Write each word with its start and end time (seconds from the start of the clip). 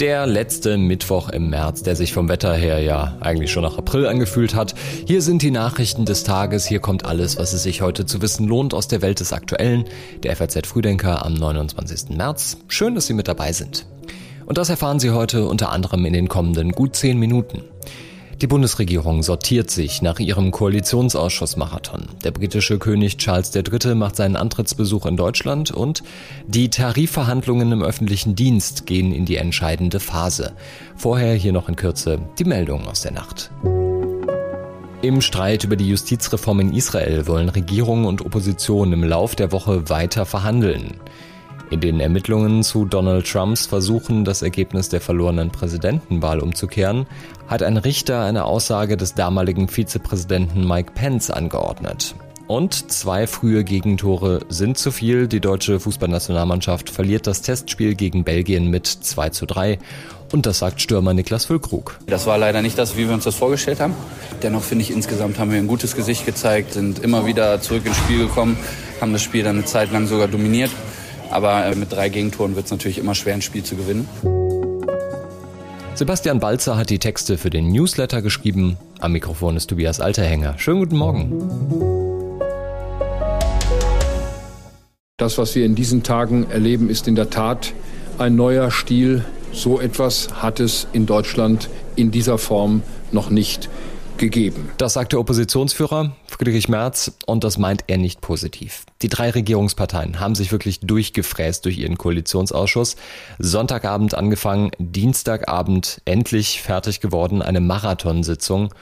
Der 0.00 0.26
letzte 0.26 0.76
Mittwoch 0.76 1.30
im 1.30 1.48
März, 1.48 1.82
der 1.82 1.96
sich 1.96 2.12
vom 2.12 2.28
Wetter 2.28 2.54
her 2.54 2.80
ja 2.80 3.16
eigentlich 3.20 3.50
schon 3.50 3.62
nach 3.62 3.78
April 3.78 4.06
angefühlt 4.06 4.54
hat. 4.54 4.74
Hier 5.06 5.22
sind 5.22 5.40
die 5.40 5.50
Nachrichten 5.50 6.04
des 6.04 6.22
Tages. 6.22 6.66
Hier 6.66 6.80
kommt 6.80 7.06
alles, 7.06 7.38
was 7.38 7.54
es 7.54 7.62
sich 7.62 7.80
heute 7.80 8.04
zu 8.04 8.20
wissen 8.20 8.46
lohnt 8.46 8.74
aus 8.74 8.88
der 8.88 9.00
Welt 9.00 9.20
des 9.20 9.32
Aktuellen. 9.32 9.84
Der 10.22 10.36
FAZ 10.36 10.66
Frühdenker 10.66 11.24
am 11.24 11.32
29. 11.32 12.16
März. 12.16 12.58
Schön, 12.68 12.94
dass 12.94 13.06
Sie 13.06 13.14
mit 13.14 13.26
dabei 13.26 13.52
sind. 13.52 13.86
Und 14.44 14.58
das 14.58 14.68
erfahren 14.68 15.00
Sie 15.00 15.12
heute 15.12 15.46
unter 15.46 15.72
anderem 15.72 16.04
in 16.04 16.12
den 16.12 16.28
kommenden 16.28 16.72
gut 16.72 16.94
zehn 16.94 17.18
Minuten. 17.18 17.62
Die 18.42 18.46
Bundesregierung 18.46 19.22
sortiert 19.22 19.70
sich 19.70 20.02
nach 20.02 20.18
ihrem 20.18 20.50
Koalitionsausschussmarathon. 20.50 22.02
Der 22.22 22.32
britische 22.32 22.78
König 22.78 23.16
Charles 23.16 23.54
III. 23.54 23.94
macht 23.94 24.16
seinen 24.16 24.36
Antrittsbesuch 24.36 25.06
in 25.06 25.16
Deutschland 25.16 25.70
und 25.70 26.02
die 26.46 26.68
Tarifverhandlungen 26.68 27.72
im 27.72 27.82
öffentlichen 27.82 28.34
Dienst 28.34 28.84
gehen 28.84 29.12
in 29.14 29.24
die 29.24 29.36
entscheidende 29.36 30.00
Phase. 30.00 30.52
Vorher 30.96 31.34
hier 31.34 31.54
noch 31.54 31.70
in 31.70 31.76
Kürze 31.76 32.18
die 32.38 32.44
Meldung 32.44 32.86
aus 32.86 33.00
der 33.00 33.12
Nacht. 33.12 33.50
Im 35.00 35.22
Streit 35.22 35.64
über 35.64 35.76
die 35.76 35.88
Justizreform 35.88 36.60
in 36.60 36.74
Israel 36.74 37.26
wollen 37.26 37.48
Regierung 37.48 38.04
und 38.04 38.20
Opposition 38.20 38.92
im 38.92 39.02
Lauf 39.02 39.34
der 39.34 39.50
Woche 39.50 39.88
weiter 39.88 40.26
verhandeln. 40.26 41.00
In 41.68 41.80
den 41.80 41.98
Ermittlungen 41.98 42.62
zu 42.62 42.84
Donald 42.84 43.26
Trumps 43.26 43.66
Versuchen, 43.66 44.24
das 44.24 44.42
Ergebnis 44.42 44.88
der 44.88 45.00
verlorenen 45.00 45.50
Präsidentenwahl 45.50 46.38
umzukehren, 46.38 47.06
hat 47.48 47.64
ein 47.64 47.76
Richter 47.76 48.22
eine 48.22 48.44
Aussage 48.44 48.96
des 48.96 49.14
damaligen 49.14 49.68
Vizepräsidenten 49.68 50.66
Mike 50.66 50.92
Pence 50.94 51.30
angeordnet. 51.30 52.14
Und 52.46 52.92
zwei 52.92 53.26
frühe 53.26 53.64
Gegentore 53.64 54.40
sind 54.48 54.78
zu 54.78 54.92
viel. 54.92 55.26
Die 55.26 55.40
deutsche 55.40 55.80
Fußballnationalmannschaft 55.80 56.90
verliert 56.90 57.26
das 57.26 57.42
Testspiel 57.42 57.96
gegen 57.96 58.22
Belgien 58.22 58.70
mit 58.70 58.86
2 58.86 59.30
zu 59.30 59.46
3. 59.46 59.80
Und 60.32 60.46
das 60.46 60.60
sagt 60.60 60.80
Stürmer 60.80 61.12
Niklas 61.12 61.46
Füllkrug. 61.46 61.98
Das 62.06 62.26
war 62.26 62.38
leider 62.38 62.62
nicht 62.62 62.78
das, 62.78 62.96
wie 62.96 63.08
wir 63.08 63.14
uns 63.14 63.24
das 63.24 63.34
vorgestellt 63.34 63.80
haben. 63.80 63.94
Dennoch 64.44 64.62
finde 64.62 64.82
ich, 64.84 64.92
insgesamt 64.92 65.40
haben 65.40 65.50
wir 65.50 65.58
ein 65.58 65.66
gutes 65.66 65.96
Gesicht 65.96 66.24
gezeigt, 66.24 66.74
sind 66.74 67.00
immer 67.00 67.26
wieder 67.26 67.60
zurück 67.60 67.84
ins 67.84 67.96
Spiel 67.96 68.26
gekommen, 68.26 68.56
haben 69.00 69.12
das 69.12 69.22
Spiel 69.22 69.42
dann 69.42 69.56
eine 69.56 69.64
Zeit 69.64 69.90
lang 69.90 70.06
sogar 70.06 70.28
dominiert. 70.28 70.70
Aber 71.30 71.66
äh, 71.66 71.74
mit 71.74 71.92
drei 71.92 72.08
Gegentoren 72.08 72.56
wird 72.56 72.66
es 72.66 72.70
natürlich 72.70 72.98
immer 72.98 73.14
schwer, 73.14 73.34
ein 73.34 73.42
Spiel 73.42 73.62
zu 73.62 73.76
gewinnen. 73.76 74.08
Sebastian 75.94 76.40
Balzer 76.40 76.76
hat 76.76 76.90
die 76.90 76.98
Texte 76.98 77.38
für 77.38 77.48
den 77.48 77.72
Newsletter 77.72 78.20
geschrieben. 78.20 78.76
Am 79.00 79.12
Mikrofon 79.12 79.56
ist 79.56 79.68
Tobias 79.68 79.98
Alterhänger. 80.00 80.58
Schönen 80.58 80.80
guten 80.80 80.96
Morgen. 80.96 81.32
Das, 85.16 85.38
was 85.38 85.54
wir 85.54 85.64
in 85.64 85.74
diesen 85.74 86.02
Tagen 86.02 86.50
erleben, 86.50 86.90
ist 86.90 87.08
in 87.08 87.14
der 87.14 87.30
Tat 87.30 87.72
ein 88.18 88.36
neuer 88.36 88.70
Stil. 88.70 89.24
So 89.52 89.80
etwas 89.80 90.42
hat 90.42 90.60
es 90.60 90.86
in 90.92 91.06
Deutschland 91.06 91.70
in 91.96 92.10
dieser 92.10 92.36
Form 92.36 92.82
noch 93.12 93.30
nicht 93.30 93.70
gegeben. 94.18 94.68
Das 94.76 94.92
sagt 94.92 95.12
der 95.12 95.20
Oppositionsführer 95.20 96.14
Friedrich 96.38 96.68
Merz 96.68 97.12
und 97.24 97.44
das 97.44 97.56
meint 97.56 97.84
er 97.86 97.96
nicht 97.96 98.20
positiv. 98.20 98.84
Die 99.00 99.08
drei 99.08 99.30
Regierungsparteien 99.30 100.20
haben 100.20 100.34
sich 100.34 100.52
wirklich 100.52 100.80
durchgefräst 100.80 101.64
durch 101.64 101.78
ihren 101.78 101.96
Koalitionsausschuss. 101.96 102.96
Sonntagabend 103.38 104.12
angefangen, 104.14 104.70
Dienstagabend 104.78 106.02
endlich 106.04 106.60
fertig 106.60 107.00
geworden, 107.00 107.40
eine 107.40 107.60
Marathonsitzung. 107.60 108.74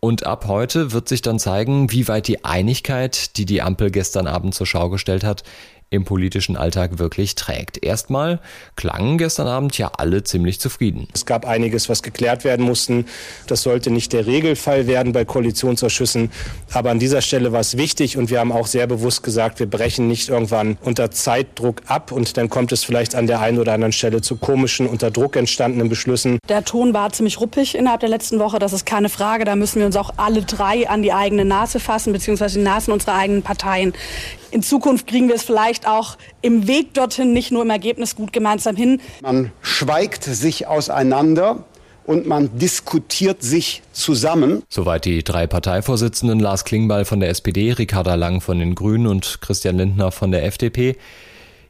Und 0.00 0.24
ab 0.24 0.46
heute 0.48 0.92
wird 0.92 1.08
sich 1.08 1.20
dann 1.20 1.38
zeigen, 1.38 1.92
wie 1.92 2.08
weit 2.08 2.26
die 2.26 2.44
Einigkeit, 2.44 3.36
die 3.36 3.44
die 3.44 3.60
Ampel 3.60 3.90
gestern 3.90 4.26
Abend 4.26 4.54
zur 4.54 4.66
Schau 4.66 4.88
gestellt 4.88 5.24
hat, 5.24 5.44
im 5.90 6.04
politischen 6.04 6.56
Alltag 6.56 6.98
wirklich 6.98 7.34
trägt. 7.34 7.84
Erstmal 7.84 8.40
klangen 8.76 9.18
gestern 9.18 9.46
Abend 9.46 9.76
ja 9.78 9.92
alle 9.96 10.24
ziemlich 10.24 10.60
zufrieden. 10.60 11.08
Es 11.14 11.26
gab 11.26 11.46
einiges, 11.46 11.88
was 11.88 12.02
geklärt 12.02 12.44
werden 12.44 12.64
musste. 12.64 13.04
Das 13.46 13.62
sollte 13.62 13.90
nicht 13.90 14.12
der 14.12 14.26
Regelfall 14.26 14.86
werden 14.86 15.12
bei 15.12 15.24
Koalitionsausschüssen. 15.24 16.30
Aber 16.72 16.90
an 16.90 16.98
dieser 16.98 17.22
Stelle 17.22 17.52
war 17.52 17.60
es 17.60 17.76
wichtig 17.76 18.16
und 18.16 18.30
wir 18.30 18.40
haben 18.40 18.52
auch 18.52 18.66
sehr 18.66 18.86
bewusst 18.86 19.22
gesagt, 19.22 19.60
wir 19.60 19.68
brechen 19.68 20.08
nicht 20.08 20.28
irgendwann 20.28 20.76
unter 20.82 21.10
Zeitdruck 21.10 21.82
ab 21.86 22.12
und 22.12 22.36
dann 22.36 22.48
kommt 22.48 22.72
es 22.72 22.84
vielleicht 22.84 23.14
an 23.14 23.26
der 23.26 23.40
einen 23.40 23.58
oder 23.58 23.72
anderen 23.72 23.92
Stelle 23.92 24.20
zu 24.20 24.36
komischen, 24.36 24.86
unter 24.86 25.10
Druck 25.10 25.36
entstandenen 25.36 25.88
Beschlüssen. 25.88 26.38
Der 26.48 26.64
Ton 26.64 26.92
war 26.92 27.12
ziemlich 27.12 27.40
ruppig 27.40 27.74
innerhalb 27.74 28.00
der 28.00 28.08
letzten 28.08 28.38
Woche, 28.38 28.58
das 28.58 28.72
ist 28.72 28.84
keine 28.84 29.08
Frage. 29.08 29.44
Da 29.44 29.56
müssen 29.56 29.78
wir 29.78 29.86
uns 29.86 29.96
auch 29.96 30.10
alle 30.16 30.42
drei 30.42 30.88
an 30.88 31.02
die 31.02 31.12
eigene 31.12 31.44
Nase 31.44 31.80
fassen, 31.80 32.12
beziehungsweise 32.12 32.58
die 32.58 32.64
Nasen 32.64 32.92
unserer 32.92 33.14
eigenen 33.14 33.42
Parteien. 33.42 33.92
In 34.54 34.62
Zukunft 34.62 35.08
kriegen 35.08 35.26
wir 35.26 35.34
es 35.34 35.42
vielleicht 35.42 35.88
auch 35.88 36.16
im 36.40 36.68
Weg 36.68 36.94
dorthin, 36.94 37.32
nicht 37.32 37.50
nur 37.50 37.62
im 37.62 37.70
Ergebnis 37.70 38.14
gut 38.14 38.32
gemeinsam 38.32 38.76
hin. 38.76 39.00
Man 39.20 39.50
schweigt 39.62 40.22
sich 40.22 40.68
auseinander 40.68 41.64
und 42.06 42.28
man 42.28 42.56
diskutiert 42.56 43.42
sich 43.42 43.82
zusammen. 43.90 44.62
Soweit 44.68 45.06
die 45.06 45.24
drei 45.24 45.48
Parteivorsitzenden 45.48 46.38
Lars 46.38 46.64
Klingbeil 46.64 47.04
von 47.04 47.18
der 47.18 47.30
SPD, 47.30 47.72
Ricarda 47.72 48.14
Lang 48.14 48.40
von 48.40 48.60
den 48.60 48.76
Grünen 48.76 49.08
und 49.08 49.40
Christian 49.40 49.76
Lindner 49.76 50.12
von 50.12 50.30
der 50.30 50.44
FDP. 50.44 50.98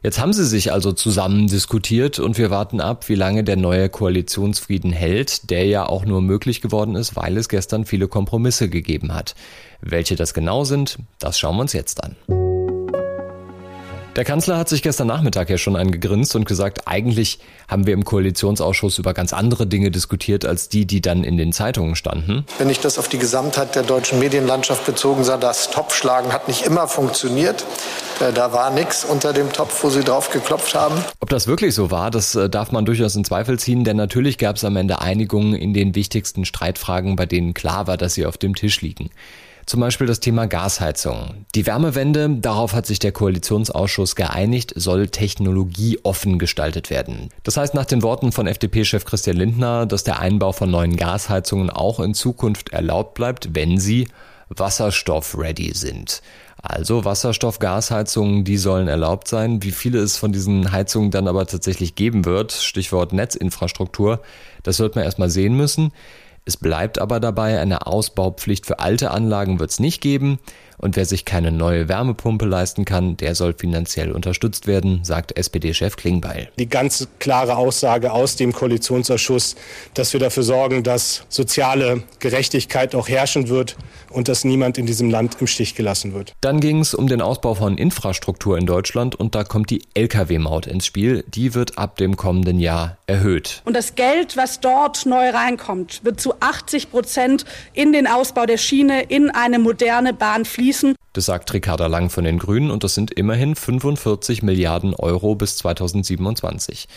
Jetzt 0.03 0.19
haben 0.19 0.33
sie 0.33 0.45
sich 0.45 0.71
also 0.71 0.91
zusammen 0.91 1.47
diskutiert 1.47 2.19
und 2.19 2.37
wir 2.37 2.51
warten 2.51 2.81
ab, 2.81 3.09
wie 3.09 3.15
lange 3.15 3.43
der 3.43 3.55
neue 3.55 3.89
Koalitionsfrieden 3.89 4.91
hält, 4.91 5.49
der 5.49 5.65
ja 5.65 5.89
auch 5.89 6.05
nur 6.05 6.21
möglich 6.21 6.61
geworden 6.61 6.93
ist, 6.93 7.15
weil 7.15 7.35
es 7.37 7.49
gestern 7.49 7.85
viele 7.85 8.07
Kompromisse 8.07 8.69
gegeben 8.69 9.15
hat. 9.15 9.33
Welche 9.81 10.15
das 10.15 10.35
genau 10.35 10.65
sind, 10.65 10.99
das 11.17 11.39
schauen 11.39 11.55
wir 11.55 11.61
uns 11.61 11.73
jetzt 11.73 12.03
an. 12.03 12.44
Der 14.15 14.23
Kanzler 14.23 14.57
hat 14.57 14.69
sich 14.69 14.81
gestern 14.81 15.07
Nachmittag 15.07 15.49
ja 15.49 15.57
schon 15.57 15.75
angegrinst 15.75 16.37
und 16.37 16.45
gesagt, 16.45 16.87
eigentlich 16.87 17.39
haben 17.67 17.85
wir 17.85 17.93
im 17.93 18.05
Koalitionsausschuss 18.05 18.97
über 18.97 19.13
ganz 19.13 19.33
andere 19.33 19.67
Dinge 19.67 19.91
diskutiert 19.91 20.45
als 20.45 20.69
die, 20.69 20.85
die 20.85 21.01
dann 21.01 21.25
in 21.25 21.35
den 21.35 21.51
Zeitungen 21.51 21.97
standen. 21.97 22.45
Wenn 22.57 22.69
ich 22.69 22.79
das 22.79 22.97
auf 22.97 23.09
die 23.09 23.17
Gesamtheit 23.17 23.75
der 23.75 23.83
deutschen 23.83 24.19
Medienlandschaft 24.19 24.85
bezogen 24.85 25.25
sah, 25.25 25.35
das 25.35 25.69
Topfschlagen 25.69 26.31
hat 26.31 26.47
nicht 26.47 26.65
immer 26.65 26.87
funktioniert. 26.87 27.65
Äh, 28.21 28.31
da 28.31 28.53
war 28.53 28.69
nichts 28.71 29.03
unter 29.03 29.33
dem 29.33 29.51
Topf, 29.51 29.83
wo 29.83 29.89
sie 29.89 30.03
drauf 30.03 30.29
geklopft 30.29 30.75
haben. 30.75 30.95
Ob 31.19 31.27
das 31.27 31.47
wirklich 31.47 31.75
so 31.75 31.91
war, 31.91 32.09
das 32.09 32.35
äh, 32.35 32.49
darf 32.49 32.71
man 32.71 32.85
durchaus 32.85 33.17
in 33.17 33.25
Zweifel 33.25 33.59
ziehen, 33.59 33.83
denn 33.83 33.97
natürlich 33.97 34.37
gab 34.37 34.55
es 34.55 34.63
am 34.63 34.77
Ende 34.77 35.01
Einigungen 35.01 35.55
in 35.55 35.73
den 35.73 35.93
wichtigsten 35.93 36.45
Streitfragen, 36.45 37.17
bei 37.17 37.25
denen 37.25 37.53
klar 37.53 37.87
war, 37.87 37.97
dass 37.97 38.13
sie 38.13 38.25
auf 38.25 38.37
dem 38.37 38.55
Tisch 38.55 38.79
liegen. 38.79 39.09
Zum 39.65 39.79
Beispiel 39.79 40.05
das 40.05 40.19
Thema 40.19 40.45
Gasheizung. 40.45 41.45
Die 41.55 41.65
Wärmewende, 41.65 42.29
darauf 42.29 42.73
hat 42.73 42.85
sich 42.85 42.99
der 42.99 43.11
Koalitionsausschuss 43.11 44.15
geeinigt, 44.15 44.73
soll 44.75 45.07
technologieoffen 45.07 46.37
gestaltet 46.37 46.91
werden. 46.91 47.29
Das 47.41 47.57
heißt 47.57 47.73
nach 47.73 47.85
den 47.85 48.03
Worten 48.03 48.31
von 48.31 48.45
FDP-Chef 48.45 49.05
Christian 49.05 49.37
Lindner, 49.37 49.87
dass 49.87 50.03
der 50.03 50.19
Einbau 50.19 50.51
von 50.51 50.69
neuen 50.69 50.95
Gasheizungen 50.95 51.71
auch 51.71 51.99
in 51.99 52.13
Zukunft 52.13 52.73
erlaubt 52.73 53.15
bleibt, 53.15 53.55
wenn 53.55 53.79
sie 53.79 54.07
wasserstoff-ready 54.49 55.71
sind. 55.73 56.21
Also 56.61 57.03
Wasserstoff-Gasheizungen, 57.03 58.43
die 58.43 58.57
sollen 58.57 58.87
erlaubt 58.87 59.27
sein. 59.27 59.61
Wie 59.63 59.71
viele 59.71 59.99
es 59.99 60.17
von 60.17 60.31
diesen 60.31 60.71
Heizungen 60.71 61.11
dann 61.11 61.27
aber 61.27 61.45
tatsächlich 61.45 61.95
geben 61.95 62.25
wird, 62.25 62.51
Stichwort 62.51 63.13
Netzinfrastruktur, 63.13 64.21
das 64.63 64.79
wird 64.79 64.95
man 64.95 65.05
erstmal 65.05 65.29
sehen 65.29 65.55
müssen. 65.55 65.91
Es 66.45 66.57
bleibt 66.57 66.99
aber 66.99 67.19
dabei, 67.19 67.59
eine 67.59 67.87
Ausbaupflicht 67.87 68.65
für 68.67 68.79
alte 68.79 69.11
Anlagen 69.11 69.59
wird 69.59 69.71
es 69.71 69.79
nicht 69.79 69.99
geben 70.01 70.39
und 70.77 70.95
wer 70.95 71.05
sich 71.05 71.25
keine 71.25 71.51
neue 71.51 71.87
Wärmepumpe 71.87 72.45
leisten 72.45 72.85
kann, 72.85 73.17
der 73.17 73.35
soll 73.35 73.53
finanziell 73.57 74.11
unterstützt 74.11 74.67
werden, 74.67 74.99
sagt 75.03 75.37
SPD-Chef 75.37 75.95
Klingbeil. 75.95 76.49
Die 76.59 76.69
ganz 76.69 77.07
klare 77.19 77.55
Aussage 77.55 78.11
aus 78.11 78.35
dem 78.35 78.53
Koalitionsausschuss, 78.53 79.55
dass 79.93 80.13
wir 80.13 80.19
dafür 80.19 80.43
sorgen, 80.43 80.83
dass 80.83 81.25
soziale 81.29 82.03
Gerechtigkeit 82.19 82.95
auch 82.95 83.07
herrschen 83.07 83.49
wird 83.49 83.77
und 84.09 84.27
dass 84.27 84.43
niemand 84.43 84.77
in 84.77 84.85
diesem 84.85 85.09
Land 85.09 85.37
im 85.39 85.47
Stich 85.47 85.75
gelassen 85.75 86.13
wird. 86.13 86.33
Dann 86.41 86.59
ging 86.59 86.79
es 86.79 86.93
um 86.93 87.07
den 87.07 87.21
Ausbau 87.21 87.55
von 87.55 87.77
Infrastruktur 87.77 88.57
in 88.57 88.65
Deutschland 88.65 89.15
und 89.15 89.35
da 89.35 89.43
kommt 89.43 89.69
die 89.69 89.81
Lkw-Maut 89.93 90.67
ins 90.67 90.85
Spiel. 90.85 91.23
Die 91.27 91.53
wird 91.53 91.77
ab 91.77 91.97
dem 91.97 92.15
kommenden 92.15 92.59
Jahr 92.59 92.97
erhöht. 93.07 93.61
Und 93.65 93.75
das 93.75 93.95
Geld, 93.95 94.37
was 94.37 94.59
dort 94.59 95.05
neu 95.05 95.29
reinkommt, 95.29 96.03
wird 96.03 96.19
zu 96.19 96.33
80 96.39 96.91
Prozent 96.91 97.45
in 97.73 97.93
den 97.93 98.07
Ausbau 98.07 98.45
der 98.45 98.57
Schiene, 98.57 99.03
in 99.03 99.29
eine 99.29 99.59
moderne 99.59 100.13
Bahn 100.13 100.45
fließen. 100.45 100.64
Das 101.13 101.25
sagt 101.25 101.53
Ricarda 101.53 101.87
Lang 101.87 102.09
von 102.09 102.23
den 102.23 102.39
Grünen 102.39 102.71
und 102.71 102.83
das 102.83 102.95
sind 102.95 103.11
immerhin 103.11 103.55
45 103.55 104.43
Milliarden 104.43 104.93
Euro 104.93 105.35
bis 105.35 105.57
2027. 105.57 106.87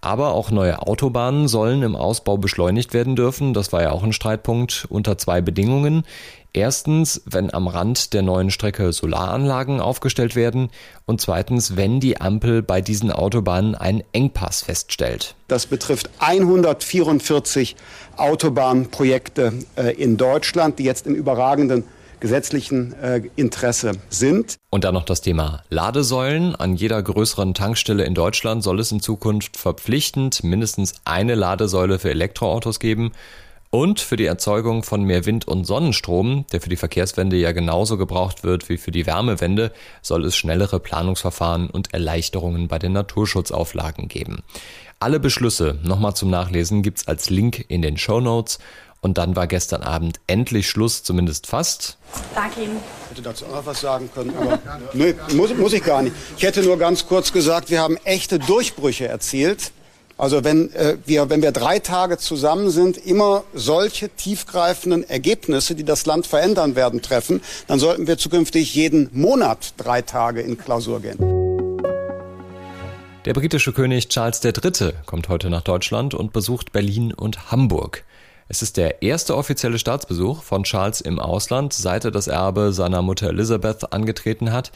Aber 0.00 0.32
auch 0.32 0.50
neue 0.50 0.82
Autobahnen 0.82 1.48
sollen 1.48 1.82
im 1.82 1.96
Ausbau 1.96 2.36
beschleunigt 2.36 2.94
werden 2.94 3.16
dürfen. 3.16 3.54
Das 3.54 3.72
war 3.72 3.82
ja 3.82 3.90
auch 3.90 4.02
ein 4.02 4.12
Streitpunkt 4.12 4.86
unter 4.88 5.18
zwei 5.18 5.40
Bedingungen. 5.40 6.04
Erstens, 6.52 7.20
wenn 7.26 7.52
am 7.52 7.68
Rand 7.68 8.14
der 8.14 8.22
neuen 8.22 8.50
Strecke 8.50 8.92
Solaranlagen 8.92 9.80
aufgestellt 9.80 10.36
werden 10.36 10.70
und 11.04 11.20
zweitens, 11.20 11.76
wenn 11.76 12.00
die 12.00 12.18
Ampel 12.18 12.62
bei 12.62 12.80
diesen 12.80 13.12
Autobahnen 13.12 13.74
einen 13.74 14.02
Engpass 14.12 14.62
feststellt. 14.62 15.34
Das 15.48 15.66
betrifft 15.66 16.08
144 16.18 17.76
Autobahnprojekte 18.16 19.52
äh, 19.76 19.94
in 19.96 20.16
Deutschland, 20.16 20.78
die 20.78 20.84
jetzt 20.84 21.06
im 21.06 21.14
überragenden 21.14 21.84
gesetzlichen 22.20 22.92
äh, 22.94 23.22
Interesse 23.36 23.92
sind. 24.08 24.56
Und 24.70 24.84
dann 24.84 24.94
noch 24.94 25.04
das 25.04 25.20
Thema 25.20 25.62
Ladesäulen. 25.68 26.54
An 26.54 26.76
jeder 26.76 27.02
größeren 27.02 27.54
Tankstelle 27.54 28.04
in 28.04 28.14
Deutschland 28.14 28.62
soll 28.62 28.80
es 28.80 28.92
in 28.92 29.00
Zukunft 29.00 29.56
verpflichtend 29.56 30.44
mindestens 30.44 30.94
eine 31.04 31.34
Ladesäule 31.34 31.98
für 31.98 32.10
Elektroautos 32.10 32.80
geben. 32.80 33.12
Und 33.70 34.00
für 34.00 34.16
die 34.16 34.26
Erzeugung 34.26 34.84
von 34.84 35.02
mehr 35.02 35.26
Wind- 35.26 35.48
und 35.48 35.66
Sonnenstrom, 35.66 36.46
der 36.52 36.60
für 36.60 36.70
die 36.70 36.76
Verkehrswende 36.76 37.36
ja 37.36 37.52
genauso 37.52 37.98
gebraucht 37.98 38.44
wird 38.44 38.68
wie 38.68 38.78
für 38.78 38.92
die 38.92 39.06
Wärmewende, 39.06 39.72
soll 40.02 40.24
es 40.24 40.36
schnellere 40.36 40.80
Planungsverfahren 40.80 41.68
und 41.68 41.92
Erleichterungen 41.92 42.68
bei 42.68 42.78
den 42.78 42.92
Naturschutzauflagen 42.92 44.08
geben. 44.08 44.42
Alle 44.98 45.20
Beschlüsse, 45.20 45.78
nochmal 45.82 46.14
zum 46.14 46.30
Nachlesen, 46.30 46.82
gibt's 46.82 47.06
als 47.06 47.28
Link 47.28 47.66
in 47.68 47.82
den 47.82 47.98
Show 47.98 48.20
Notes. 48.20 48.58
Und 49.06 49.18
dann 49.18 49.36
war 49.36 49.46
gestern 49.46 49.84
Abend 49.84 50.18
endlich 50.26 50.68
Schluss, 50.68 51.04
zumindest 51.04 51.46
fast. 51.46 51.96
Danke 52.34 52.62
Ihnen. 52.62 52.78
Ich 53.04 53.10
hätte 53.12 53.22
dazu 53.22 53.44
auch 53.44 53.64
was 53.64 53.80
sagen 53.80 54.10
können, 54.12 54.34
aber 54.36 54.58
nee, 54.94 55.14
muss, 55.32 55.54
muss 55.54 55.72
ich 55.74 55.84
gar 55.84 56.02
nicht. 56.02 56.16
Ich 56.36 56.42
hätte 56.42 56.60
nur 56.64 56.76
ganz 56.76 57.06
kurz 57.06 57.32
gesagt, 57.32 57.70
wir 57.70 57.80
haben 57.80 57.98
echte 57.98 58.40
Durchbrüche 58.40 59.06
erzielt. 59.06 59.70
Also 60.18 60.42
wenn, 60.42 60.72
äh, 60.74 60.96
wir, 61.06 61.30
wenn 61.30 61.40
wir 61.40 61.52
drei 61.52 61.78
Tage 61.78 62.18
zusammen 62.18 62.68
sind, 62.70 62.96
immer 62.96 63.44
solche 63.54 64.08
tiefgreifenden 64.08 65.08
Ergebnisse, 65.08 65.76
die 65.76 65.84
das 65.84 66.04
Land 66.04 66.26
verändern 66.26 66.74
werden, 66.74 67.00
treffen, 67.00 67.42
dann 67.68 67.78
sollten 67.78 68.08
wir 68.08 68.18
zukünftig 68.18 68.74
jeden 68.74 69.08
Monat 69.12 69.74
drei 69.76 70.02
Tage 70.02 70.40
in 70.40 70.58
Klausur 70.58 71.00
gehen. 71.00 71.18
Der 73.24 73.34
britische 73.34 73.72
König 73.72 74.08
Charles 74.08 74.42
III. 74.42 74.94
kommt 75.06 75.28
heute 75.28 75.48
nach 75.48 75.62
Deutschland 75.62 76.12
und 76.12 76.32
besucht 76.32 76.72
Berlin 76.72 77.14
und 77.14 77.52
Hamburg. 77.52 78.02
Es 78.48 78.62
ist 78.62 78.76
der 78.76 79.02
erste 79.02 79.36
offizielle 79.36 79.78
Staatsbesuch 79.78 80.42
von 80.42 80.62
Charles 80.62 81.00
im 81.00 81.18
Ausland, 81.18 81.72
seit 81.72 82.04
er 82.04 82.12
das 82.12 82.28
Erbe 82.28 82.72
seiner 82.72 83.02
Mutter 83.02 83.28
Elizabeth 83.28 83.92
angetreten 83.92 84.52
hat. 84.52 84.70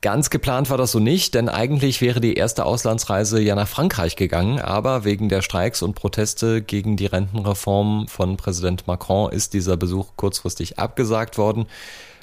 Ganz 0.00 0.30
geplant 0.30 0.70
war 0.70 0.78
das 0.78 0.92
so 0.92 1.00
nicht, 1.00 1.34
denn 1.34 1.48
eigentlich 1.48 2.00
wäre 2.00 2.20
die 2.20 2.34
erste 2.34 2.64
Auslandsreise 2.64 3.40
ja 3.40 3.54
nach 3.54 3.68
Frankreich 3.68 4.16
gegangen, 4.16 4.58
aber 4.58 5.04
wegen 5.04 5.28
der 5.28 5.42
Streiks 5.42 5.82
und 5.82 5.94
Proteste 5.94 6.62
gegen 6.62 6.96
die 6.96 7.06
Rentenreform 7.06 8.08
von 8.08 8.36
Präsident 8.36 8.86
Macron 8.86 9.30
ist 9.30 9.52
dieser 9.52 9.76
Besuch 9.76 10.12
kurzfristig 10.16 10.78
abgesagt 10.78 11.36
worden. 11.36 11.66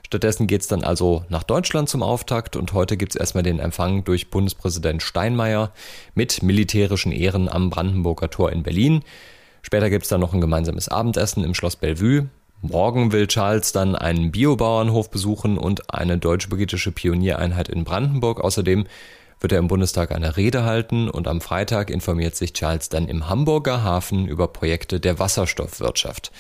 Stattdessen 0.06 0.48
geht's 0.48 0.68
dann 0.68 0.84
also 0.84 1.24
nach 1.30 1.44
Deutschland 1.44 1.90
zum 1.90 2.02
Auftakt 2.02 2.56
und 2.56 2.74
heute 2.74 2.98
gibt's 2.98 3.16
erstmal 3.16 3.44
den 3.44 3.60
Empfang 3.60 4.04
durch 4.04 4.32
Bundespräsident 4.32 5.04
Steinmeier 5.04 5.72
mit 6.16 6.42
militärischen 6.42 7.12
Ehren 7.12 7.48
am 7.48 7.70
Brandenburger 7.70 8.32
Tor 8.32 8.52
in 8.52 8.64
Berlin. 8.64 9.04
Später 9.62 9.90
gibt's 9.90 10.10
dann 10.10 10.22
noch 10.22 10.34
ein 10.34 10.42
gemeinsames 10.42 10.90
Abendessen 10.90 11.44
im 11.44 11.54
Schloss 11.54 11.76
Bellevue. 11.76 12.28
Morgen 12.62 13.12
will 13.12 13.28
Charles 13.28 13.72
dann 13.72 13.96
einen 13.96 14.32
Biobauernhof 14.32 15.10
besuchen 15.10 15.58
und 15.58 15.94
eine 15.94 16.18
deutsch-britische 16.18 16.92
Pioniereinheit 16.92 17.70
in 17.70 17.86
Brandenburg. 17.86 18.42
Außerdem 18.42 18.86
wird 19.40 19.54
er 19.54 19.60
im 19.60 19.68
Bundestag 19.68 20.12
eine 20.12 20.36
Rede 20.36 20.64
halten 20.64 21.10
und 21.10 21.28
am 21.28 21.40
Freitag 21.40 21.90
informiert 21.90 22.36
sich 22.36 22.54
Charles 22.54 22.90
dann 22.90 23.08
im 23.08 23.30
Hamburger 23.30 23.84
Hafen 23.84 24.28
über 24.28 24.50
Projekte 24.50 25.00
der 25.00 25.20
Wasserstoffwirtschaft. 25.20 26.32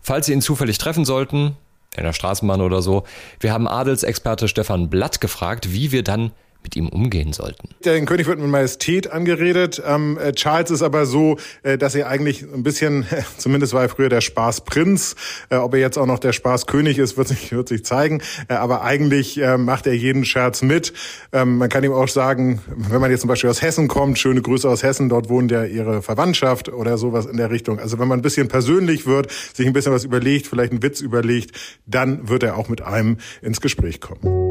Falls 0.00 0.26
Sie 0.26 0.32
ihn 0.32 0.40
zufällig 0.40 0.78
treffen 0.78 1.04
sollten, 1.04 1.56
in 1.96 2.04
der 2.04 2.12
Straßenbahn 2.12 2.60
oder 2.60 2.82
so, 2.82 3.04
wir 3.40 3.52
haben 3.52 3.66
Adelsexperte 3.66 4.46
Stefan 4.46 4.88
Blatt 4.88 5.20
gefragt, 5.20 5.72
wie 5.72 5.90
wir 5.90 6.04
dann 6.04 6.30
mit 6.62 6.76
ihm 6.76 6.88
umgehen 6.88 7.32
sollten. 7.32 7.68
Der 7.84 8.04
König 8.04 8.26
wird 8.26 8.38
mit 8.38 8.48
Majestät 8.48 9.10
angeredet. 9.10 9.82
Ähm, 9.86 10.18
äh, 10.18 10.32
Charles 10.32 10.70
ist 10.70 10.82
aber 10.82 11.06
so, 11.06 11.38
äh, 11.62 11.78
dass 11.78 11.94
er 11.94 12.08
eigentlich 12.08 12.42
ein 12.42 12.62
bisschen, 12.62 13.06
zumindest 13.38 13.72
war 13.72 13.82
er 13.82 13.88
früher 13.88 14.08
der 14.08 14.20
Spaßprinz. 14.20 15.16
Äh, 15.48 15.56
ob 15.56 15.74
er 15.74 15.80
jetzt 15.80 15.98
auch 15.98 16.06
noch 16.06 16.18
der 16.18 16.32
Spaßkönig 16.32 16.98
ist, 16.98 17.16
wird 17.16 17.28
sich, 17.28 17.52
wird 17.52 17.68
sich 17.68 17.84
zeigen. 17.84 18.22
Äh, 18.48 18.54
aber 18.54 18.82
eigentlich 18.82 19.40
macht 19.58 19.86
er 19.86 19.94
jeden 19.94 20.24
Scherz 20.24 20.62
mit. 20.62 20.92
Ähm, 21.32 21.58
man 21.58 21.68
kann 21.68 21.84
ihm 21.84 21.92
auch 21.92 22.08
sagen, 22.08 22.60
wenn 22.66 23.00
man 23.00 23.10
jetzt 23.10 23.20
zum 23.20 23.28
Beispiel 23.28 23.50
aus 23.50 23.62
Hessen 23.62 23.88
kommt, 23.88 24.18
schöne 24.18 24.42
Grüße 24.42 24.68
aus 24.68 24.82
Hessen, 24.82 25.08
dort 25.08 25.28
wohnt 25.28 25.50
ja 25.50 25.64
ihre 25.64 26.02
Verwandtschaft 26.02 26.68
oder 26.68 26.98
sowas 26.98 27.26
in 27.26 27.36
der 27.36 27.50
Richtung. 27.50 27.78
Also 27.78 27.98
wenn 27.98 28.08
man 28.08 28.18
ein 28.18 28.22
bisschen 28.22 28.48
persönlich 28.48 29.06
wird, 29.06 29.30
sich 29.30 29.66
ein 29.66 29.72
bisschen 29.72 29.92
was 29.92 30.04
überlegt, 30.04 30.46
vielleicht 30.46 30.72
einen 30.72 30.82
Witz 30.82 31.00
überlegt, 31.00 31.56
dann 31.86 32.28
wird 32.28 32.42
er 32.42 32.56
auch 32.56 32.68
mit 32.68 32.82
einem 32.82 33.18
ins 33.42 33.60
Gespräch 33.60 34.00
kommen. 34.00 34.49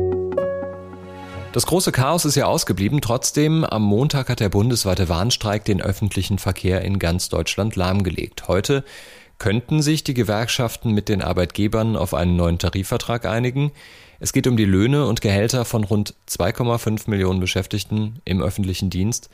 Das 1.51 1.65
große 1.65 1.91
Chaos 1.91 2.25
ist 2.25 2.35
ja 2.35 2.45
ausgeblieben. 2.45 3.01
Trotzdem, 3.01 3.63
am 3.63 3.81
Montag 3.81 4.29
hat 4.29 4.39
der 4.39 4.49
bundesweite 4.49 5.09
Warnstreik 5.09 5.65
den 5.65 5.81
öffentlichen 5.81 6.37
Verkehr 6.37 6.81
in 6.81 6.99
ganz 6.99 7.27
Deutschland 7.29 7.75
lahmgelegt. 7.75 8.47
Heute 8.47 8.83
könnten 9.39 9.81
sich 9.81 10.03
die 10.03 10.13
Gewerkschaften 10.13 10.91
mit 10.91 11.09
den 11.09 11.23
Arbeitgebern 11.23 11.95
auf 11.95 12.13
einen 12.13 12.35
neuen 12.35 12.59
Tarifvertrag 12.59 13.25
einigen. 13.25 13.71
Es 14.19 14.31
geht 14.31 14.45
um 14.45 14.57
die 14.57 14.65
Löhne 14.65 15.07
und 15.07 15.21
Gehälter 15.21 15.65
von 15.65 15.83
rund 15.83 16.13
2,5 16.29 17.09
Millionen 17.09 17.39
Beschäftigten 17.39 18.21
im 18.25 18.43
öffentlichen 18.43 18.91
Dienst. 18.91 19.31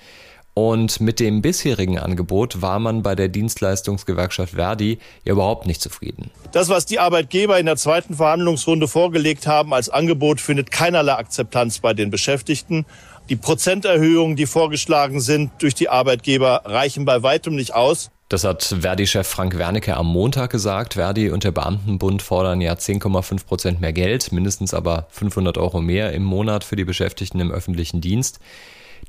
Und 0.58 1.02
mit 1.02 1.20
dem 1.20 1.42
bisherigen 1.42 2.00
Angebot 2.00 2.62
war 2.62 2.80
man 2.80 3.04
bei 3.04 3.14
der 3.14 3.28
Dienstleistungsgewerkschaft 3.28 4.54
Verdi 4.54 5.00
ja 5.26 5.34
überhaupt 5.34 5.66
nicht 5.68 5.82
zufrieden. 5.82 6.32
Das, 6.54 6.70
was 6.70 6.86
die 6.86 6.98
Arbeitgeber 6.98 7.60
in 7.60 7.66
der 7.66 7.76
zweiten 7.76 8.16
Verhandlungsrunde 8.16 8.88
vorgelegt 8.88 9.48
haben 9.48 9.74
als 9.74 9.90
Angebot, 9.90 10.40
findet 10.40 10.72
keinerlei 10.72 11.16
Akzeptanz 11.16 11.80
bei 11.80 11.94
den 11.94 12.10
Beschäftigten. 12.10 12.86
Die 13.28 13.36
Prozenterhöhungen, 13.36 14.38
die 14.38 14.46
vorgeschlagen 14.46 15.20
sind 15.20 15.52
durch 15.58 15.76
die 15.76 15.90
Arbeitgeber, 15.90 16.62
reichen 16.64 17.04
bei 17.04 17.22
weitem 17.22 17.54
nicht 17.54 17.74
aus. 17.74 18.10
Das 18.30 18.46
hat 18.46 18.64
Verdi-Chef 18.80 19.28
Frank 19.28 19.58
Wernicke 19.58 19.98
am 19.98 20.08
Montag 20.08 20.52
gesagt. 20.52 20.94
Verdi 20.94 21.32
und 21.32 21.44
der 21.44 21.52
Beamtenbund 21.52 22.22
fordern 22.22 22.62
ja 22.62 22.74
10,5 22.74 23.46
Prozent 23.46 23.82
mehr 23.82 23.92
Geld, 23.92 24.32
mindestens 24.32 24.74
aber 24.74 25.08
500 25.10 25.58
Euro 25.58 25.82
mehr 25.82 26.14
im 26.14 26.24
Monat 26.24 26.64
für 26.64 26.78
die 26.78 26.86
Beschäftigten 26.86 27.42
im 27.42 27.52
öffentlichen 27.52 28.00
Dienst. 28.00 28.40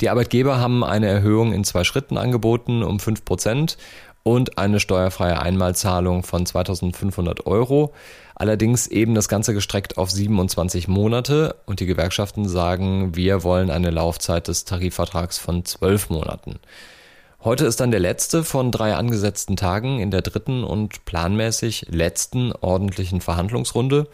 Die 0.00 0.10
Arbeitgeber 0.10 0.58
haben 0.58 0.84
eine 0.84 1.06
Erhöhung 1.06 1.52
in 1.52 1.64
zwei 1.64 1.84
Schritten 1.84 2.18
angeboten 2.18 2.82
um 2.82 3.00
5 3.00 3.24
Prozent 3.24 3.78
und 4.22 4.58
eine 4.58 4.80
steuerfreie 4.80 5.40
Einmalzahlung 5.40 6.24
von 6.24 6.44
2500 6.44 7.46
Euro. 7.46 7.94
Allerdings 8.34 8.88
eben 8.88 9.14
das 9.14 9.28
Ganze 9.28 9.54
gestreckt 9.54 9.98
auf 9.98 10.10
27 10.10 10.88
Monate 10.88 11.54
und 11.64 11.80
die 11.80 11.86
Gewerkschaften 11.86 12.48
sagen, 12.48 13.14
wir 13.14 13.44
wollen 13.44 13.70
eine 13.70 13.90
Laufzeit 13.90 14.48
des 14.48 14.64
Tarifvertrags 14.64 15.38
von 15.38 15.64
12 15.64 16.10
Monaten. 16.10 16.58
Heute 17.44 17.66
ist 17.66 17.78
dann 17.78 17.92
der 17.92 18.00
letzte 18.00 18.42
von 18.42 18.72
drei 18.72 18.96
angesetzten 18.96 19.54
Tagen 19.54 20.00
in 20.00 20.10
der 20.10 20.22
dritten 20.22 20.64
und 20.64 21.04
planmäßig 21.04 21.86
letzten 21.88 22.50
ordentlichen 22.50 23.20
Verhandlungsrunde. 23.20 24.08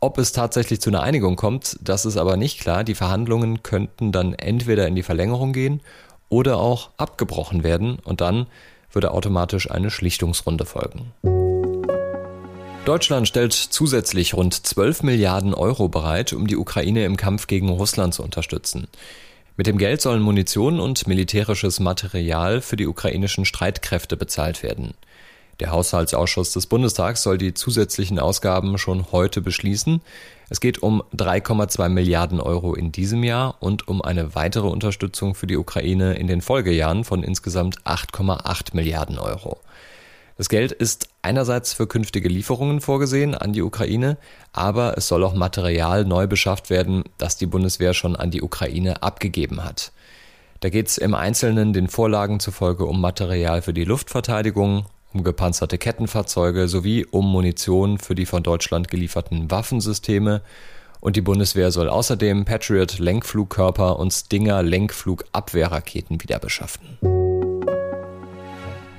Ob 0.00 0.18
es 0.18 0.32
tatsächlich 0.32 0.80
zu 0.80 0.90
einer 0.90 1.02
Einigung 1.02 1.36
kommt, 1.36 1.78
das 1.80 2.04
ist 2.04 2.16
aber 2.16 2.36
nicht 2.36 2.60
klar. 2.60 2.84
Die 2.84 2.94
Verhandlungen 2.94 3.62
könnten 3.62 4.12
dann 4.12 4.34
entweder 4.34 4.86
in 4.86 4.94
die 4.94 5.02
Verlängerung 5.02 5.52
gehen 5.52 5.80
oder 6.28 6.58
auch 6.58 6.90
abgebrochen 6.96 7.64
werden 7.64 7.98
und 8.04 8.20
dann 8.20 8.46
würde 8.92 9.12
automatisch 9.12 9.70
eine 9.70 9.90
Schlichtungsrunde 9.90 10.66
folgen. 10.66 11.12
Deutschland 12.84 13.26
stellt 13.26 13.54
zusätzlich 13.54 14.34
rund 14.34 14.54
12 14.54 15.04
Milliarden 15.04 15.54
Euro 15.54 15.88
bereit, 15.88 16.34
um 16.34 16.46
die 16.46 16.56
Ukraine 16.56 17.06
im 17.06 17.16
Kampf 17.16 17.46
gegen 17.46 17.70
Russland 17.70 18.12
zu 18.12 18.22
unterstützen. 18.22 18.88
Mit 19.56 19.66
dem 19.66 19.78
Geld 19.78 20.02
sollen 20.02 20.20
Munition 20.20 20.80
und 20.80 21.06
militärisches 21.06 21.80
Material 21.80 22.60
für 22.60 22.76
die 22.76 22.86
ukrainischen 22.86 23.44
Streitkräfte 23.44 24.16
bezahlt 24.16 24.62
werden. 24.62 24.94
Der 25.60 25.70
Haushaltsausschuss 25.70 26.52
des 26.52 26.66
Bundestags 26.66 27.22
soll 27.22 27.38
die 27.38 27.54
zusätzlichen 27.54 28.18
Ausgaben 28.18 28.76
schon 28.78 29.12
heute 29.12 29.40
beschließen. 29.40 30.00
Es 30.50 30.60
geht 30.60 30.82
um 30.82 31.02
3,2 31.16 31.88
Milliarden 31.88 32.40
Euro 32.40 32.74
in 32.74 32.92
diesem 32.92 33.22
Jahr 33.22 33.56
und 33.60 33.86
um 33.86 34.02
eine 34.02 34.34
weitere 34.34 34.66
Unterstützung 34.66 35.34
für 35.34 35.46
die 35.46 35.56
Ukraine 35.56 36.14
in 36.14 36.26
den 36.26 36.40
Folgejahren 36.40 37.04
von 37.04 37.22
insgesamt 37.22 37.80
8,8 37.82 38.74
Milliarden 38.74 39.18
Euro. 39.18 39.60
Das 40.36 40.48
Geld 40.48 40.72
ist 40.72 41.08
einerseits 41.22 41.72
für 41.72 41.86
künftige 41.86 42.28
Lieferungen 42.28 42.80
vorgesehen 42.80 43.36
an 43.36 43.52
die 43.52 43.62
Ukraine, 43.62 44.16
aber 44.52 44.98
es 44.98 45.06
soll 45.06 45.22
auch 45.22 45.34
Material 45.34 46.04
neu 46.04 46.26
beschafft 46.26 46.70
werden, 46.70 47.04
das 47.18 47.36
die 47.36 47.46
Bundeswehr 47.46 47.94
schon 47.94 48.16
an 48.16 48.32
die 48.32 48.42
Ukraine 48.42 49.04
abgegeben 49.04 49.62
hat. 49.62 49.92
Da 50.58 50.70
geht 50.70 50.88
es 50.88 50.98
im 50.98 51.14
Einzelnen 51.14 51.72
den 51.72 51.88
Vorlagen 51.88 52.40
zufolge 52.40 52.84
um 52.84 53.00
Material 53.00 53.62
für 53.62 53.74
die 53.74 53.84
Luftverteidigung, 53.84 54.86
um 55.14 55.24
gepanzerte 55.24 55.78
Kettenfahrzeuge 55.78 56.68
sowie 56.68 57.06
um 57.10 57.30
Munition 57.30 57.98
für 57.98 58.14
die 58.14 58.26
von 58.26 58.42
Deutschland 58.42 58.88
gelieferten 58.88 59.50
Waffensysteme 59.50 60.42
und 61.00 61.16
die 61.16 61.20
Bundeswehr 61.20 61.70
soll 61.70 61.88
außerdem 61.88 62.44
Patriot 62.44 62.98
Lenkflugkörper 62.98 63.98
und 63.98 64.10
Stinger 64.10 64.62
Lenkflugabwehrraketen 64.62 66.22
wieder 66.22 66.38
beschaffen. 66.38 66.98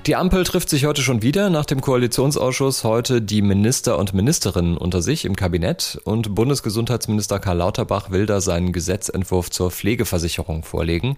Die 0.06 0.14
Ampel 0.14 0.44
trifft 0.44 0.70
sich 0.70 0.84
heute 0.84 1.02
schon 1.02 1.22
wieder 1.22 1.50
nach 1.50 1.64
dem 1.64 1.80
Koalitionsausschuss 1.80 2.84
heute 2.84 3.20
die 3.20 3.42
Minister 3.42 3.98
und 3.98 4.14
Ministerinnen 4.14 4.76
unter 4.76 5.02
sich 5.02 5.24
im 5.24 5.34
Kabinett 5.34 6.00
und 6.04 6.32
Bundesgesundheitsminister 6.32 7.40
Karl 7.40 7.56
Lauterbach 7.56 8.10
will 8.12 8.24
da 8.24 8.40
seinen 8.40 8.72
Gesetzentwurf 8.72 9.50
zur 9.50 9.72
Pflegeversicherung 9.72 10.62
vorlegen. 10.62 11.16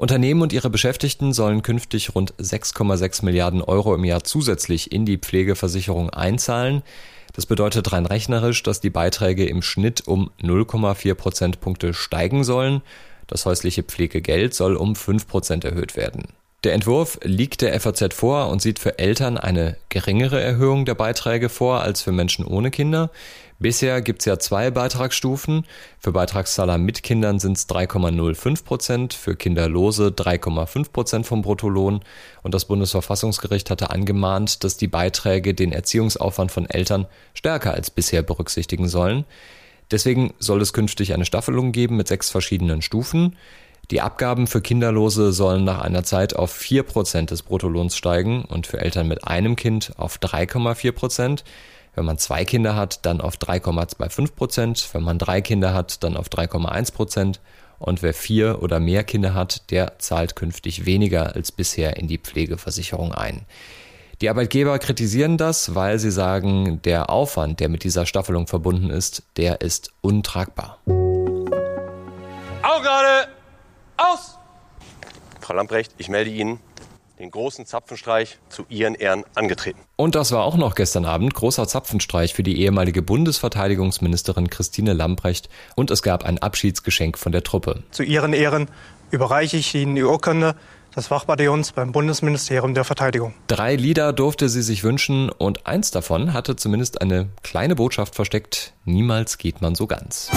Unternehmen 0.00 0.40
und 0.40 0.54
ihre 0.54 0.70
Beschäftigten 0.70 1.34
sollen 1.34 1.60
künftig 1.60 2.14
rund 2.14 2.32
6,6 2.36 3.22
Milliarden 3.22 3.60
Euro 3.60 3.94
im 3.94 4.02
Jahr 4.02 4.24
zusätzlich 4.24 4.92
in 4.92 5.04
die 5.04 5.18
Pflegeversicherung 5.18 6.08
einzahlen. 6.08 6.80
Das 7.34 7.44
bedeutet 7.44 7.92
rein 7.92 8.06
rechnerisch, 8.06 8.62
dass 8.62 8.80
die 8.80 8.88
Beiträge 8.88 9.44
im 9.44 9.60
Schnitt 9.60 10.08
um 10.08 10.30
0,4 10.40 11.12
Prozentpunkte 11.12 11.92
steigen 11.92 12.44
sollen. 12.44 12.80
Das 13.26 13.44
häusliche 13.44 13.82
Pflegegeld 13.82 14.54
soll 14.54 14.76
um 14.76 14.96
5 14.96 15.28
Prozent 15.28 15.66
erhöht 15.66 15.96
werden. 15.96 16.28
Der 16.64 16.72
Entwurf 16.72 17.18
liegt 17.22 17.60
der 17.60 17.78
FAZ 17.78 18.14
vor 18.14 18.48
und 18.48 18.62
sieht 18.62 18.78
für 18.78 18.98
Eltern 18.98 19.36
eine 19.36 19.76
geringere 19.90 20.40
Erhöhung 20.40 20.86
der 20.86 20.94
Beiträge 20.94 21.50
vor 21.50 21.82
als 21.82 22.00
für 22.00 22.12
Menschen 22.12 22.46
ohne 22.46 22.70
Kinder. 22.70 23.10
Bisher 23.62 24.00
gibt's 24.00 24.24
ja 24.24 24.38
zwei 24.38 24.70
Beitragsstufen. 24.70 25.66
Für 25.98 26.12
Beitragszahler 26.12 26.78
mit 26.78 27.02
Kindern 27.02 27.38
sind 27.38 27.58
es 27.58 27.68
3,05 27.68 28.64
Prozent, 28.64 29.12
für 29.12 29.36
Kinderlose 29.36 30.08
3,5 30.08 30.90
Prozent 30.90 31.26
vom 31.26 31.42
Bruttolohn. 31.42 32.00
Und 32.42 32.54
das 32.54 32.64
Bundesverfassungsgericht 32.64 33.68
hatte 33.68 33.90
angemahnt, 33.90 34.64
dass 34.64 34.78
die 34.78 34.88
Beiträge 34.88 35.52
den 35.52 35.72
Erziehungsaufwand 35.72 36.50
von 36.50 36.70
Eltern 36.70 37.06
stärker 37.34 37.74
als 37.74 37.90
bisher 37.90 38.22
berücksichtigen 38.22 38.88
sollen. 38.88 39.26
Deswegen 39.90 40.32
soll 40.38 40.62
es 40.62 40.72
künftig 40.72 41.12
eine 41.12 41.26
Staffelung 41.26 41.72
geben 41.72 41.98
mit 41.98 42.08
sechs 42.08 42.30
verschiedenen 42.30 42.80
Stufen. 42.80 43.36
Die 43.90 44.00
Abgaben 44.00 44.46
für 44.46 44.62
Kinderlose 44.62 45.32
sollen 45.32 45.64
nach 45.64 45.82
einer 45.82 46.04
Zeit 46.04 46.34
auf 46.34 46.58
4% 46.58 47.26
des 47.26 47.42
Bruttolohns 47.42 47.94
steigen 47.94 48.42
und 48.46 48.66
für 48.66 48.80
Eltern 48.80 49.06
mit 49.06 49.26
einem 49.26 49.54
Kind 49.54 49.92
auf 49.98 50.16
3,4%. 50.16 51.42
Wenn 51.94 52.04
man 52.04 52.18
zwei 52.18 52.44
Kinder 52.44 52.76
hat, 52.76 53.04
dann 53.04 53.20
auf 53.20 53.36
3,25 53.36 54.34
Prozent. 54.34 54.88
Wenn 54.92 55.02
man 55.02 55.18
drei 55.18 55.40
Kinder 55.40 55.74
hat, 55.74 56.02
dann 56.04 56.16
auf 56.16 56.28
3,1 56.28 56.92
Prozent. 56.92 57.40
Und 57.78 58.02
wer 58.02 58.12
vier 58.12 58.62
oder 58.62 58.78
mehr 58.78 59.04
Kinder 59.04 59.34
hat, 59.34 59.70
der 59.70 59.98
zahlt 59.98 60.36
künftig 60.36 60.84
weniger 60.84 61.34
als 61.34 61.50
bisher 61.50 61.96
in 61.96 62.08
die 62.08 62.18
Pflegeversicherung 62.18 63.12
ein. 63.12 63.46
Die 64.20 64.28
Arbeitgeber 64.28 64.78
kritisieren 64.78 65.38
das, 65.38 65.74
weil 65.74 65.98
sie 65.98 66.10
sagen, 66.10 66.82
der 66.82 67.08
Aufwand, 67.08 67.58
der 67.58 67.70
mit 67.70 67.84
dieser 67.84 68.04
Staffelung 68.04 68.46
verbunden 68.46 68.90
ist, 68.90 69.22
der 69.38 69.62
ist 69.62 69.92
untragbar. 70.02 70.78
Auch 72.62 72.82
gerade 72.82 73.28
aus! 73.96 74.36
Frau 75.40 75.54
Lamprecht, 75.54 75.94
ich 75.96 76.10
melde 76.10 76.30
Ihnen, 76.30 76.60
den 77.20 77.30
großen 77.30 77.66
Zapfenstreich 77.66 78.38
zu 78.48 78.64
ihren 78.68 78.94
Ehren 78.94 79.24
angetreten. 79.34 79.80
Und 79.96 80.14
das 80.14 80.32
war 80.32 80.42
auch 80.42 80.56
noch 80.56 80.74
gestern 80.74 81.04
Abend 81.04 81.34
großer 81.34 81.68
Zapfenstreich 81.68 82.34
für 82.34 82.42
die 82.42 82.60
ehemalige 82.60 83.02
Bundesverteidigungsministerin 83.02 84.48
Christine 84.48 84.94
Lambrecht 84.94 85.48
und 85.76 85.90
es 85.90 86.02
gab 86.02 86.24
ein 86.24 86.38
Abschiedsgeschenk 86.38 87.18
von 87.18 87.32
der 87.32 87.44
Truppe. 87.44 87.82
Zu 87.90 88.02
ihren 88.02 88.32
Ehren 88.32 88.68
überreiche 89.10 89.58
ich 89.58 89.74
Ihnen 89.74 89.94
die 89.94 90.02
Urkunde 90.02 90.56
des 90.96 91.10
Wachbataillons 91.10 91.72
beim 91.72 91.92
Bundesministerium 91.92 92.74
der 92.74 92.84
Verteidigung. 92.84 93.34
Drei 93.46 93.76
Lieder 93.76 94.12
durfte 94.12 94.48
sie 94.48 94.62
sich 94.62 94.82
wünschen 94.82 95.30
und 95.30 95.66
eins 95.66 95.90
davon 95.90 96.32
hatte 96.32 96.56
zumindest 96.56 97.00
eine 97.00 97.28
kleine 97.42 97.76
Botschaft 97.76 98.14
versteckt. 98.14 98.72
Niemals 98.84 99.38
geht 99.38 99.60
man 99.60 99.74
so 99.74 99.86
ganz. 99.86 100.30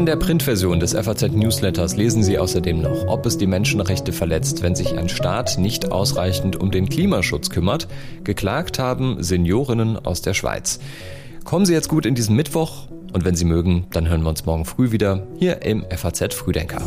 In 0.00 0.06
der 0.06 0.16
Printversion 0.16 0.80
des 0.80 0.94
FAZ 0.94 1.30
Newsletters 1.30 1.94
lesen 1.94 2.22
Sie 2.22 2.38
außerdem 2.38 2.80
noch, 2.80 3.06
ob 3.06 3.26
es 3.26 3.36
die 3.36 3.46
Menschenrechte 3.46 4.14
verletzt, 4.14 4.62
wenn 4.62 4.74
sich 4.74 4.96
ein 4.96 5.10
Staat 5.10 5.58
nicht 5.58 5.92
ausreichend 5.92 6.56
um 6.56 6.70
den 6.70 6.88
Klimaschutz 6.88 7.50
kümmert. 7.50 7.86
Geklagt 8.24 8.78
haben 8.78 9.22
Seniorinnen 9.22 9.98
aus 9.98 10.22
der 10.22 10.32
Schweiz. 10.32 10.80
Kommen 11.44 11.66
Sie 11.66 11.74
jetzt 11.74 11.90
gut 11.90 12.06
in 12.06 12.14
diesen 12.14 12.34
Mittwoch 12.34 12.86
und 13.12 13.26
wenn 13.26 13.34
Sie 13.34 13.44
mögen, 13.44 13.88
dann 13.90 14.08
hören 14.08 14.22
wir 14.22 14.30
uns 14.30 14.46
morgen 14.46 14.64
früh 14.64 14.90
wieder 14.90 15.26
hier 15.38 15.60
im 15.60 15.84
FAZ 15.94 16.32
Frühdenker. 16.32 16.80